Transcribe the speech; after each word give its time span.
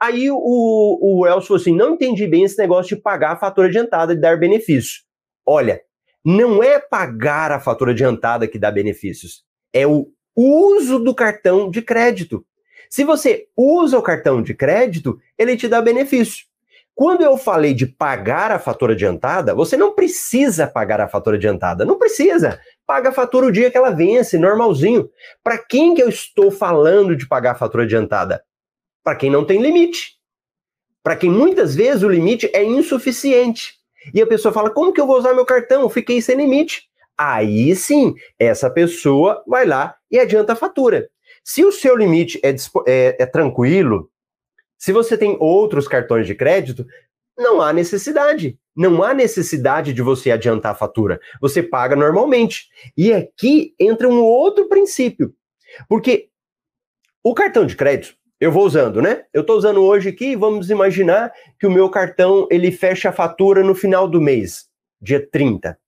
Aí 0.00 0.30
o, 0.30 0.38
o 0.38 1.26
Elcio 1.26 1.48
falou 1.48 1.60
assim: 1.60 1.76
não 1.76 1.94
entendi 1.94 2.26
bem 2.26 2.44
esse 2.44 2.58
negócio 2.58 2.96
de 2.96 3.02
pagar 3.02 3.32
a 3.32 3.36
fatura 3.36 3.68
adiantada 3.68 4.12
e 4.12 4.16
dar 4.16 4.38
benefício. 4.38 5.02
Olha, 5.46 5.80
não 6.24 6.62
é 6.62 6.78
pagar 6.78 7.52
a 7.52 7.60
fatura 7.60 7.92
adiantada 7.92 8.48
que 8.48 8.58
dá 8.58 8.70
benefícios, 8.70 9.44
é 9.72 9.86
o 9.86 10.08
uso 10.34 10.98
do 10.98 11.14
cartão 11.14 11.70
de 11.70 11.82
crédito. 11.82 12.44
Se 12.88 13.04
você 13.04 13.46
usa 13.56 13.98
o 13.98 14.02
cartão 14.02 14.42
de 14.42 14.54
crédito, 14.54 15.18
ele 15.38 15.56
te 15.56 15.68
dá 15.68 15.80
benefício. 15.80 16.50
Quando 16.94 17.22
eu 17.22 17.38
falei 17.38 17.72
de 17.72 17.86
pagar 17.86 18.50
a 18.50 18.58
fatura 18.58 18.92
adiantada, 18.92 19.54
você 19.54 19.76
não 19.76 19.94
precisa 19.94 20.66
pagar 20.66 21.00
a 21.00 21.08
fatura 21.08 21.36
adiantada. 21.36 21.84
Não 21.84 21.96
precisa. 21.96 22.60
Paga 22.86 23.08
a 23.10 23.12
fatura 23.12 23.46
o 23.46 23.52
dia 23.52 23.70
que 23.70 23.78
ela 23.78 23.90
vence, 23.90 24.36
normalzinho. 24.36 25.08
Para 25.42 25.56
quem 25.56 25.94
que 25.94 26.02
eu 26.02 26.08
estou 26.08 26.50
falando 26.50 27.16
de 27.16 27.26
pagar 27.26 27.52
a 27.52 27.54
fatura 27.54 27.84
adiantada? 27.84 28.42
Para 29.02 29.16
quem 29.16 29.30
não 29.30 29.44
tem 29.44 29.60
limite. 29.60 30.18
Para 31.02 31.16
quem 31.16 31.30
muitas 31.30 31.74
vezes 31.74 32.02
o 32.02 32.08
limite 32.08 32.50
é 32.52 32.62
insuficiente. 32.62 33.74
E 34.14 34.20
a 34.20 34.26
pessoa 34.26 34.52
fala: 34.52 34.70
como 34.70 34.92
que 34.92 35.00
eu 35.00 35.06
vou 35.06 35.18
usar 35.18 35.34
meu 35.34 35.44
cartão? 35.44 35.88
fiquei 35.88 36.20
sem 36.20 36.36
limite. 36.36 36.88
Aí 37.16 37.74
sim, 37.76 38.14
essa 38.38 38.70
pessoa 38.70 39.42
vai 39.46 39.66
lá 39.66 39.94
e 40.10 40.18
adianta 40.18 40.54
a 40.54 40.56
fatura. 40.56 41.08
Se 41.44 41.64
o 41.64 41.72
seu 41.72 41.96
limite 41.96 42.40
é, 42.42 42.54
é, 42.86 43.16
é 43.22 43.26
tranquilo, 43.26 44.10
se 44.78 44.92
você 44.92 45.16
tem 45.18 45.36
outros 45.38 45.86
cartões 45.86 46.26
de 46.26 46.34
crédito, 46.34 46.86
não 47.36 47.60
há 47.60 47.72
necessidade. 47.72 48.58
Não 48.74 49.02
há 49.02 49.12
necessidade 49.12 49.92
de 49.92 50.00
você 50.00 50.30
adiantar 50.30 50.72
a 50.72 50.74
fatura. 50.74 51.20
Você 51.40 51.62
paga 51.62 51.96
normalmente. 51.96 52.68
E 52.96 53.12
aqui 53.12 53.74
entra 53.78 54.08
um 54.08 54.20
outro 54.20 54.68
princípio. 54.68 55.34
Porque 55.88 56.28
o 57.22 57.34
cartão 57.34 57.66
de 57.66 57.76
crédito, 57.76 58.14
eu 58.40 58.50
vou 58.50 58.64
usando, 58.64 59.02
né? 59.02 59.24
Eu 59.32 59.42
estou 59.42 59.56
usando 59.56 59.82
hoje 59.82 60.08
aqui, 60.08 60.34
vamos 60.34 60.70
imaginar 60.70 61.32
que 61.58 61.66
o 61.66 61.70
meu 61.70 61.88
cartão 61.90 62.48
ele 62.50 62.72
fecha 62.72 63.10
a 63.10 63.12
fatura 63.12 63.62
no 63.62 63.74
final 63.74 64.08
do 64.08 64.20
mês, 64.20 64.66
dia 65.00 65.24
30. 65.30 65.78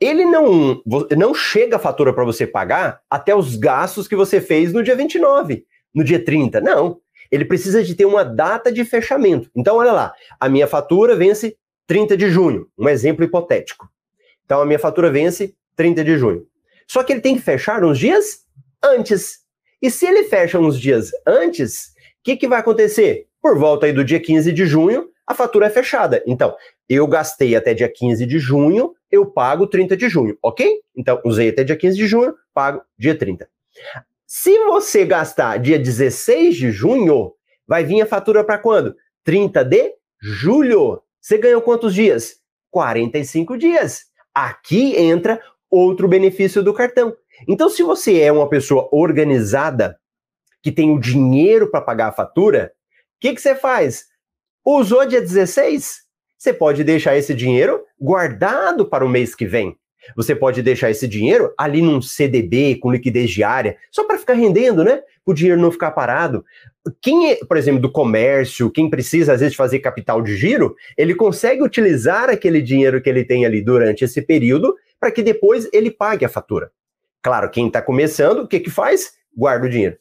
Ele 0.00 0.24
não, 0.24 0.82
não 1.16 1.34
chega 1.34 1.76
a 1.76 1.78
fatura 1.78 2.12
para 2.12 2.24
você 2.24 2.46
pagar 2.46 3.00
até 3.08 3.34
os 3.34 3.56
gastos 3.56 4.08
que 4.08 4.16
você 4.16 4.40
fez 4.40 4.72
no 4.72 4.82
dia 4.82 4.96
29, 4.96 5.64
no 5.94 6.02
dia 6.02 6.22
30. 6.22 6.60
Não 6.60 7.00
ele 7.30 7.44
precisa 7.44 7.82
de 7.82 7.94
ter 7.96 8.04
uma 8.04 8.24
data 8.24 8.70
de 8.70 8.84
fechamento. 8.84 9.50
Então, 9.56 9.76
olha 9.76 9.92
lá, 9.92 10.14
a 10.38 10.48
minha 10.48 10.68
fatura 10.68 11.16
vence 11.16 11.56
30 11.86 12.16
de 12.16 12.30
junho, 12.30 12.68
um 12.78 12.88
exemplo 12.88 13.24
hipotético. 13.24 13.88
Então, 14.44 14.60
a 14.60 14.66
minha 14.66 14.78
fatura 14.78 15.10
vence 15.10 15.54
30 15.74 16.04
de 16.04 16.16
junho. 16.16 16.46
Só 16.86 17.02
que 17.02 17.12
ele 17.12 17.20
tem 17.20 17.34
que 17.34 17.42
fechar 17.42 17.82
uns 17.84 17.98
dias 17.98 18.44
antes. 18.82 19.43
E 19.80 19.90
se 19.90 20.06
ele 20.06 20.24
fecha 20.24 20.58
uns 20.58 20.78
dias 20.78 21.10
antes, 21.26 21.86
o 21.86 22.24
que, 22.24 22.36
que 22.36 22.48
vai 22.48 22.60
acontecer? 22.60 23.26
Por 23.40 23.58
volta 23.58 23.86
aí 23.86 23.92
do 23.92 24.04
dia 24.04 24.20
15 24.20 24.52
de 24.52 24.64
junho, 24.66 25.08
a 25.26 25.34
fatura 25.34 25.66
é 25.66 25.70
fechada. 25.70 26.22
Então, 26.26 26.54
eu 26.88 27.06
gastei 27.06 27.56
até 27.56 27.74
dia 27.74 27.88
15 27.88 28.26
de 28.26 28.38
junho, 28.38 28.94
eu 29.10 29.26
pago 29.26 29.66
30 29.66 29.96
de 29.96 30.08
junho, 30.08 30.36
ok? 30.42 30.80
Então, 30.96 31.20
usei 31.24 31.48
até 31.48 31.64
dia 31.64 31.76
15 31.76 31.96
de 31.96 32.06
junho, 32.06 32.34
pago 32.52 32.82
dia 32.98 33.16
30. 33.16 33.48
Se 34.26 34.58
você 34.64 35.04
gastar 35.04 35.58
dia 35.58 35.78
16 35.78 36.56
de 36.56 36.70
junho, 36.70 37.32
vai 37.66 37.84
vir 37.84 38.02
a 38.02 38.06
fatura 38.06 38.42
para 38.44 38.58
quando? 38.58 38.94
30 39.24 39.64
de 39.64 39.94
julho. 40.20 41.02
Você 41.20 41.38
ganhou 41.38 41.62
quantos 41.62 41.94
dias? 41.94 42.36
45 42.70 43.56
dias. 43.56 44.04
Aqui 44.34 44.96
entra 44.96 45.40
outro 45.70 46.08
benefício 46.08 46.62
do 46.62 46.74
cartão. 46.74 47.16
Então, 47.48 47.68
se 47.68 47.82
você 47.82 48.20
é 48.20 48.32
uma 48.32 48.48
pessoa 48.48 48.88
organizada, 48.92 49.98
que 50.62 50.72
tem 50.72 50.90
o 50.90 51.00
dinheiro 51.00 51.70
para 51.70 51.80
pagar 51.80 52.08
a 52.08 52.12
fatura, 52.12 52.72
o 52.90 53.20
que, 53.20 53.34
que 53.34 53.40
você 53.40 53.54
faz? 53.54 54.06
Usou 54.64 55.06
dia 55.06 55.20
16? 55.20 56.04
Você 56.38 56.52
pode 56.52 56.82
deixar 56.84 57.16
esse 57.16 57.34
dinheiro 57.34 57.82
guardado 58.00 58.86
para 58.86 59.04
o 59.04 59.08
mês 59.08 59.34
que 59.34 59.46
vem. 59.46 59.76
Você 60.16 60.34
pode 60.34 60.62
deixar 60.62 60.90
esse 60.90 61.08
dinheiro 61.08 61.52
ali 61.58 61.80
num 61.80 62.02
CDB 62.02 62.76
com 62.76 62.92
liquidez 62.92 63.30
diária, 63.30 63.76
só 63.90 64.04
para 64.04 64.18
ficar 64.18 64.34
rendendo, 64.34 64.84
né? 64.84 65.02
O 65.24 65.32
dinheiro 65.32 65.60
não 65.60 65.70
ficar 65.70 65.92
parado. 65.92 66.44
Quem 67.00 67.30
é, 67.30 67.36
por 67.36 67.56
exemplo, 67.56 67.80
do 67.80 67.90
comércio, 67.90 68.70
quem 68.70 68.90
precisa 68.90 69.32
às 69.32 69.40
vezes 69.40 69.56
fazer 69.56 69.78
capital 69.78 70.20
de 70.20 70.36
giro, 70.36 70.74
ele 70.98 71.14
consegue 71.14 71.62
utilizar 71.62 72.28
aquele 72.28 72.60
dinheiro 72.60 73.00
que 73.00 73.08
ele 73.08 73.24
tem 73.24 73.46
ali 73.46 73.62
durante 73.62 74.04
esse 74.04 74.20
período 74.20 74.74
para 75.00 75.10
que 75.10 75.22
depois 75.22 75.68
ele 75.72 75.90
pague 75.90 76.24
a 76.24 76.28
fatura. 76.28 76.70
Claro, 77.24 77.50
quem 77.50 77.66
está 77.66 77.82
começando, 77.82 78.40
o 78.40 78.48
que 78.48 78.60
que 78.60 78.70
faz? 78.70 79.14
Guarda 79.36 79.66
o 79.66 79.70
dinheiro. 79.70 79.96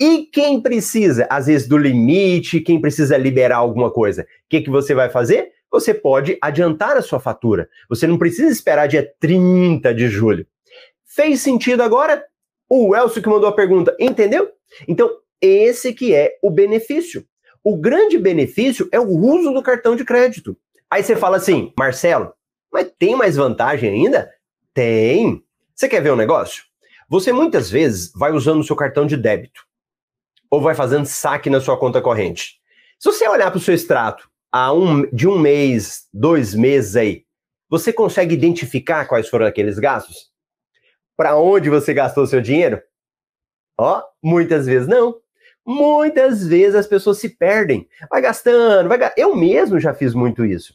E 0.00 0.28
quem 0.32 0.60
precisa, 0.60 1.26
às 1.30 1.46
vezes, 1.46 1.68
do 1.68 1.78
limite, 1.78 2.60
quem 2.60 2.80
precisa 2.80 3.16
liberar 3.16 3.58
alguma 3.58 3.90
coisa, 3.90 4.22
o 4.22 4.26
que, 4.48 4.62
que 4.62 4.70
você 4.70 4.94
vai 4.94 5.08
fazer? 5.08 5.54
você 5.70 5.92
pode 5.92 6.38
adiantar 6.40 6.96
a 6.96 7.02
sua 7.02 7.20
fatura. 7.20 7.68
Você 7.88 8.06
não 8.06 8.18
precisa 8.18 8.50
esperar 8.50 8.86
dia 8.86 9.08
30 9.20 9.94
de 9.94 10.08
julho. 10.08 10.46
Fez 11.04 11.40
sentido 11.40 11.82
agora? 11.82 12.24
O 12.68 12.94
Elcio 12.96 13.22
que 13.22 13.28
mandou 13.28 13.48
a 13.48 13.54
pergunta, 13.54 13.94
entendeu? 13.98 14.50
Então, 14.88 15.10
esse 15.40 15.92
que 15.92 16.14
é 16.14 16.38
o 16.42 16.50
benefício. 16.50 17.24
O 17.62 17.76
grande 17.76 18.18
benefício 18.18 18.88
é 18.92 18.98
o 18.98 19.08
uso 19.08 19.52
do 19.52 19.62
cartão 19.62 19.96
de 19.96 20.04
crédito. 20.04 20.56
Aí 20.90 21.02
você 21.02 21.16
fala 21.16 21.36
assim, 21.36 21.72
Marcelo, 21.78 22.32
mas 22.72 22.90
tem 22.98 23.16
mais 23.16 23.36
vantagem 23.36 23.90
ainda? 23.90 24.30
Tem. 24.72 25.42
Você 25.76 25.90
quer 25.90 26.00
ver 26.00 26.10
um 26.10 26.16
negócio? 26.16 26.64
Você 27.06 27.34
muitas 27.34 27.70
vezes 27.70 28.10
vai 28.14 28.32
usando 28.32 28.60
o 28.60 28.64
seu 28.64 28.74
cartão 28.74 29.06
de 29.06 29.14
débito 29.14 29.62
ou 30.50 30.58
vai 30.58 30.74
fazendo 30.74 31.04
saque 31.04 31.50
na 31.50 31.60
sua 31.60 31.78
conta 31.78 32.00
corrente. 32.00 32.58
Se 32.98 33.12
você 33.12 33.28
olhar 33.28 33.50
para 33.50 33.58
o 33.58 33.60
seu 33.60 33.74
extrato 33.74 34.26
a 34.50 34.72
um, 34.72 35.02
de 35.10 35.28
um 35.28 35.38
mês, 35.38 36.08
dois 36.14 36.54
meses 36.54 36.96
aí, 36.96 37.26
você 37.68 37.92
consegue 37.92 38.34
identificar 38.34 39.04
quais 39.04 39.28
foram 39.28 39.44
aqueles 39.44 39.78
gastos? 39.78 40.30
Para 41.14 41.36
onde 41.36 41.68
você 41.68 41.92
gastou 41.92 42.26
seu 42.26 42.40
dinheiro? 42.40 42.80
Ó, 43.78 44.02
muitas 44.22 44.64
vezes 44.64 44.88
não. 44.88 45.20
Muitas 45.66 46.46
vezes 46.46 46.74
as 46.74 46.86
pessoas 46.86 47.18
se 47.18 47.28
perdem. 47.28 47.86
Vai 48.08 48.22
gastando, 48.22 48.88
vai 48.88 48.98
Eu 49.14 49.36
mesmo 49.36 49.78
já 49.78 49.92
fiz 49.92 50.14
muito 50.14 50.42
isso. 50.42 50.74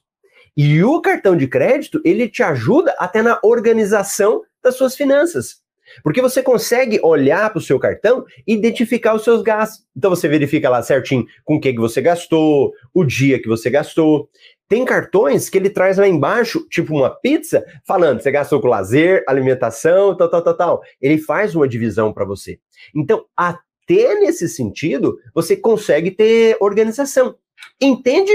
E 0.56 0.84
o 0.84 1.02
cartão 1.02 1.36
de 1.36 1.48
crédito, 1.48 2.00
ele 2.06 2.30
te 2.30 2.44
ajuda 2.44 2.94
até 3.00 3.24
na 3.24 3.40
organização 3.42 4.44
das 4.64 4.76
suas 4.76 4.96
finanças. 4.96 5.62
Porque 6.04 6.22
você 6.22 6.42
consegue 6.42 7.00
olhar 7.04 7.50
para 7.50 7.60
o 7.60 7.62
seu 7.62 7.78
cartão 7.78 8.26
e 8.48 8.54
identificar 8.54 9.14
os 9.14 9.24
seus 9.24 9.42
gastos. 9.42 9.86
Então 9.96 10.10
você 10.10 10.28
verifica 10.28 10.70
lá 10.70 10.82
certinho 10.82 11.26
com 11.44 11.56
o 11.56 11.60
que, 11.60 11.74
que 11.74 11.80
você 11.80 12.02
gastou, 12.02 12.74
o 12.94 13.04
dia 13.04 13.42
que 13.42 13.48
você 13.48 13.70
gastou. 13.70 14.30
Tem 14.68 14.86
cartões 14.86 15.50
que 15.50 15.58
ele 15.58 15.70
traz 15.70 15.98
lá 15.98 16.08
embaixo, 16.08 16.66
tipo 16.70 16.96
uma 16.96 17.10
pizza, 17.10 17.66
falando, 17.86 18.22
você 18.22 18.32
gastou 18.32 18.62
com 18.62 18.70
lazer, 18.70 19.22
alimentação, 19.28 20.16
tal, 20.16 20.30
tal, 20.30 20.42
tal, 20.42 20.56
tal. 20.56 20.82
Ele 21.02 21.18
faz 21.18 21.54
uma 21.54 21.68
divisão 21.68 22.14
para 22.14 22.24
você. 22.24 22.58
Então, 22.96 23.26
até 23.36 24.16
nesse 24.16 24.48
sentido, 24.48 25.18
você 25.34 25.58
consegue 25.58 26.10
ter 26.12 26.56
organização. 26.62 27.36
Entende? 27.82 28.32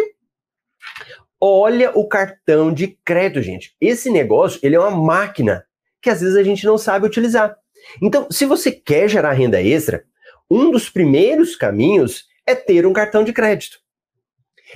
Olha 1.41 1.91
o 1.94 2.06
cartão 2.06 2.72
de 2.72 2.98
crédito, 3.03 3.42
gente. 3.42 3.75
Esse 3.81 4.10
negócio, 4.10 4.60
ele 4.62 4.76
é 4.76 4.81
uma 4.81 4.91
máquina 4.91 5.66
que 6.06 6.11
às 6.11 6.21
vezes 6.21 6.37
a 6.37 6.43
gente 6.44 6.65
não 6.65 6.78
sabe 6.78 7.05
utilizar. 7.05 7.56
Então, 8.00 8.28
se 8.31 8.47
você 8.47 8.71
quer 8.71 9.09
gerar 9.09 9.33
renda 9.33 9.61
extra, 9.61 10.05
um 10.49 10.71
dos 10.71 10.89
primeiros 10.89 11.56
caminhos 11.56 12.27
é 12.47 12.55
ter 12.55 12.87
um 12.87 12.93
cartão 12.93 13.25
de 13.25 13.33
crédito. 13.33 13.78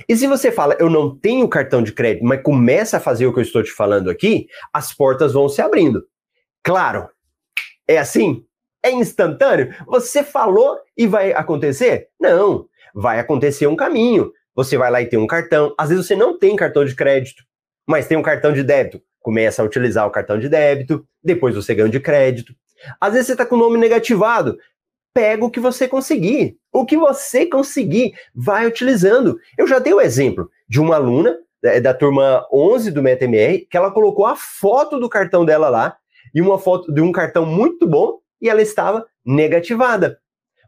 E 0.09 0.17
se 0.17 0.27
você 0.27 0.51
fala, 0.51 0.75
eu 0.77 0.89
não 0.89 1.17
tenho 1.17 1.47
cartão 1.47 1.81
de 1.81 1.93
crédito, 1.93 2.25
mas 2.25 2.43
começa 2.43 2.97
a 2.97 2.99
fazer 2.99 3.27
o 3.27 3.33
que 3.33 3.39
eu 3.39 3.43
estou 3.43 3.63
te 3.63 3.71
falando 3.71 4.09
aqui, 4.09 4.47
as 4.73 4.93
portas 4.93 5.31
vão 5.31 5.47
se 5.47 5.61
abrindo. 5.61 6.03
Claro, 6.61 7.07
é 7.87 7.97
assim? 7.97 8.45
É 8.83 8.91
instantâneo? 8.91 9.73
Você 9.87 10.25
falou 10.25 10.77
e 10.97 11.07
vai 11.07 11.31
acontecer? 11.31 12.09
Não, 12.19 12.67
vai 12.93 13.19
acontecer 13.19 13.67
um 13.67 13.75
caminho. 13.77 14.33
Você 14.53 14.77
vai 14.77 14.91
lá 14.91 15.01
e 15.01 15.07
tem 15.07 15.17
um 15.17 15.27
cartão. 15.27 15.73
Às 15.77 15.91
vezes 15.91 16.07
você 16.07 16.15
não 16.15 16.37
tem 16.37 16.57
cartão 16.57 16.83
de 16.83 16.93
crédito, 16.93 17.41
mas 17.87 18.05
tem 18.05 18.17
um 18.17 18.21
cartão 18.21 18.51
de 18.51 18.63
débito 18.63 19.01
começa 19.21 19.61
a 19.61 19.65
utilizar 19.65 20.05
o 20.07 20.11
cartão 20.11 20.37
de 20.37 20.49
débito, 20.49 21.05
depois 21.23 21.55
você 21.55 21.73
ganha 21.73 21.89
de 21.89 21.99
crédito. 21.99 22.53
Às 22.99 23.13
vezes 23.13 23.27
você 23.27 23.33
está 23.33 23.45
com 23.45 23.55
o 23.55 23.59
nome 23.59 23.77
negativado, 23.77 24.57
pega 25.13 25.45
o 25.45 25.51
que 25.51 25.59
você 25.59 25.87
conseguir. 25.87 26.57
O 26.71 26.85
que 26.85 26.97
você 26.97 27.45
conseguir, 27.45 28.13
vai 28.33 28.65
utilizando. 28.65 29.37
Eu 29.57 29.67
já 29.67 29.79
dei 29.79 29.93
o 29.93 30.01
exemplo 30.01 30.49
de 30.67 30.79
uma 30.79 30.95
aluna 30.95 31.37
é, 31.63 31.79
da 31.79 31.93
turma 31.93 32.47
11 32.51 32.91
do 32.91 33.03
MetaMR, 33.03 33.67
que 33.69 33.77
ela 33.77 33.91
colocou 33.91 34.25
a 34.25 34.35
foto 34.35 34.99
do 34.99 35.09
cartão 35.09 35.45
dela 35.45 35.69
lá, 35.69 35.95
e 36.33 36.41
uma 36.41 36.57
foto 36.57 36.91
de 36.91 37.01
um 37.01 37.11
cartão 37.11 37.45
muito 37.45 37.85
bom, 37.85 38.19
e 38.41 38.49
ela 38.49 38.61
estava 38.61 39.05
negativada. 39.25 40.19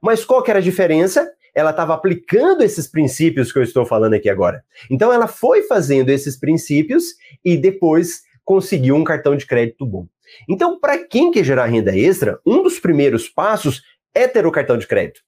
Mas 0.02 0.24
qual 0.26 0.44
que 0.44 0.52
era 0.52 0.60
a 0.60 0.64
diferença? 0.64 1.32
Ela 1.56 1.70
estava 1.70 1.94
aplicando 1.94 2.64
esses 2.64 2.88
princípios 2.88 3.52
que 3.52 3.60
eu 3.60 3.64
estou 3.64 3.86
falando 3.86 4.16
aqui 4.16 4.30
agora. 4.30 4.64
Então 4.90 5.14
ela 5.14 5.28
foi 5.28 5.64
fazendo 5.64 6.10
esses 6.10 6.38
princípios 6.38 7.06
e 7.46 7.56
depois 7.56 8.24
conseguiu 8.44 8.95
um 8.95 9.04
cartão 9.04 9.36
de 9.36 9.45
crédito 9.45 9.86
bom. 9.86 10.07
Então, 10.50 10.80
para 10.80 10.98
quem 10.98 11.31
quer 11.31 11.44
gerar 11.44 11.66
renda 11.66 11.95
extra, 11.95 12.40
um 12.45 12.63
dos 12.63 12.80
primeiros 12.80 13.30
passos 13.30 13.81
é 14.13 14.28
ter 14.28 14.45
o 14.45 14.51
cartão 14.51 14.78
de 14.78 14.88
crédito. 14.88 15.22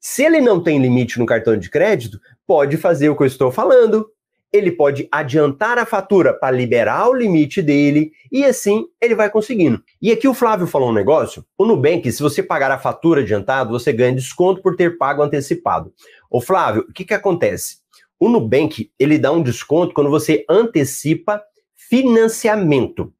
Se 0.00 0.22
ele 0.22 0.40
não 0.40 0.62
tem 0.62 0.80
limite 0.80 1.18
no 1.18 1.26
cartão 1.26 1.56
de 1.56 1.68
crédito, 1.68 2.20
pode 2.46 2.76
fazer 2.76 3.08
o 3.08 3.16
que 3.16 3.22
eu 3.22 3.26
estou 3.26 3.50
falando. 3.50 4.08
Ele 4.52 4.70
pode 4.70 5.08
adiantar 5.10 5.78
a 5.78 5.84
fatura 5.84 6.32
para 6.32 6.56
liberar 6.56 7.08
o 7.08 7.14
limite 7.14 7.60
dele 7.60 8.12
e 8.30 8.44
assim 8.44 8.86
ele 9.00 9.14
vai 9.14 9.28
conseguindo. 9.28 9.82
E 10.00 10.12
aqui 10.12 10.28
o 10.28 10.34
Flávio 10.34 10.66
falou 10.66 10.90
um 10.90 10.94
negócio. 10.94 11.44
O 11.58 11.64
Nubank, 11.64 12.10
se 12.10 12.22
você 12.22 12.42
pagar 12.42 12.70
a 12.70 12.78
fatura 12.78 13.20
adiantado, 13.20 13.70
você 13.70 13.92
ganha 13.92 14.14
desconto 14.14 14.62
por 14.62 14.76
ter 14.76 14.96
pago 14.96 15.22
antecipado. 15.22 15.92
Ô 16.30 16.40
Flávio, 16.40 16.86
o 16.88 16.92
que, 16.92 17.04
que 17.04 17.14
acontece? 17.14 17.78
O 18.18 18.28
Nubank, 18.28 18.90
ele 18.98 19.18
dá 19.18 19.32
um 19.32 19.42
desconto 19.42 19.92
quando 19.92 20.08
você 20.08 20.44
antecipa 20.48 21.42
financiamento. 21.88 23.12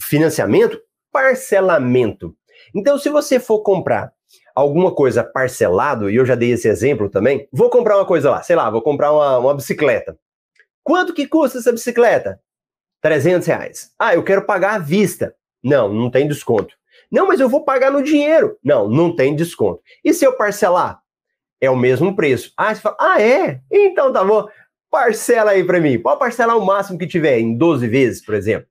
Financiamento, 0.00 0.80
parcelamento. 1.12 2.36
Então, 2.74 2.98
se 2.98 3.08
você 3.08 3.38
for 3.38 3.60
comprar 3.60 4.12
alguma 4.54 4.94
coisa 4.94 5.24
parcelado, 5.24 6.08
e 6.08 6.16
eu 6.16 6.24
já 6.24 6.34
dei 6.34 6.52
esse 6.52 6.68
exemplo 6.68 7.08
também, 7.08 7.48
vou 7.52 7.68
comprar 7.68 7.96
uma 7.96 8.06
coisa 8.06 8.30
lá, 8.30 8.42
sei 8.42 8.56
lá, 8.56 8.70
vou 8.70 8.82
comprar 8.82 9.12
uma, 9.12 9.38
uma 9.38 9.54
bicicleta. 9.54 10.18
Quanto 10.82 11.14
que 11.14 11.26
custa 11.26 11.58
essa 11.58 11.72
bicicleta? 11.72 12.40
300 13.00 13.46
reais. 13.46 13.92
Ah, 13.98 14.14
eu 14.14 14.22
quero 14.22 14.46
pagar 14.46 14.74
à 14.74 14.78
vista. 14.78 15.34
Não, 15.62 15.92
não 15.92 16.10
tem 16.10 16.28
desconto. 16.28 16.74
Não, 17.10 17.26
mas 17.26 17.40
eu 17.40 17.48
vou 17.48 17.64
pagar 17.64 17.90
no 17.90 18.02
dinheiro. 18.02 18.56
Não, 18.62 18.88
não 18.88 19.14
tem 19.14 19.34
desconto. 19.34 19.80
E 20.04 20.12
se 20.12 20.24
eu 20.24 20.36
parcelar? 20.36 21.00
É 21.60 21.70
o 21.70 21.76
mesmo 21.76 22.14
preço. 22.14 22.52
Ah, 22.56 22.74
você 22.74 22.80
fala, 22.80 22.96
ah, 23.00 23.22
é? 23.22 23.60
Então 23.70 24.12
tá 24.12 24.24
bom. 24.24 24.46
Parcela 24.94 25.50
aí 25.50 25.64
para 25.64 25.80
mim. 25.80 25.98
Pode 25.98 26.20
parcelar 26.20 26.56
o 26.56 26.64
máximo 26.64 26.96
que 26.96 27.04
tiver, 27.08 27.40
em 27.40 27.58
12 27.58 27.88
vezes, 27.88 28.24
por 28.24 28.32
exemplo. 28.32 28.68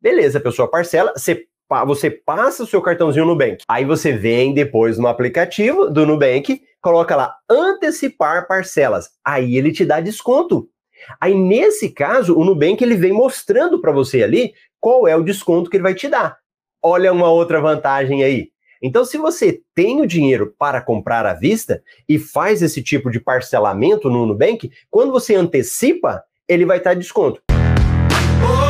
Beleza, 0.00 0.38
a 0.38 0.40
pessoa 0.40 0.70
parcela, 0.70 1.12
você 1.16 1.44
você 1.84 2.08
passa 2.08 2.62
o 2.62 2.66
seu 2.68 2.80
cartãozinho 2.80 3.26
Nubank. 3.26 3.64
Aí 3.66 3.84
você 3.84 4.12
vem 4.12 4.54
depois 4.54 4.96
no 4.96 5.08
aplicativo 5.08 5.90
do 5.90 6.06
Nubank, 6.06 6.62
coloca 6.80 7.16
lá 7.16 7.36
antecipar 7.50 8.46
parcelas. 8.46 9.10
Aí 9.24 9.56
ele 9.56 9.72
te 9.72 9.84
dá 9.84 9.98
desconto. 9.98 10.68
Aí 11.20 11.34
nesse 11.34 11.90
caso, 11.90 12.38
o 12.38 12.44
Nubank 12.44 12.80
ele 12.84 12.94
vem 12.94 13.12
mostrando 13.12 13.80
para 13.80 13.90
você 13.90 14.22
ali 14.22 14.54
qual 14.78 15.08
é 15.08 15.16
o 15.16 15.24
desconto 15.24 15.68
que 15.68 15.76
ele 15.76 15.82
vai 15.82 15.96
te 15.96 16.06
dar. 16.06 16.38
Olha 16.80 17.12
uma 17.12 17.28
outra 17.28 17.60
vantagem 17.60 18.22
aí. 18.22 18.52
Então, 18.82 19.04
se 19.04 19.18
você 19.18 19.60
tem 19.74 20.00
o 20.00 20.06
dinheiro 20.06 20.54
para 20.58 20.80
comprar 20.80 21.26
à 21.26 21.34
vista 21.34 21.82
e 22.08 22.18
faz 22.18 22.62
esse 22.62 22.82
tipo 22.82 23.10
de 23.10 23.20
parcelamento 23.20 24.10
no 24.10 24.26
Nubank, 24.26 24.70
quando 24.90 25.12
você 25.12 25.34
antecipa, 25.34 26.22
ele 26.48 26.64
vai 26.64 26.78
estar 26.78 26.94
desconto. 26.94 27.40
Oh! 27.50 28.65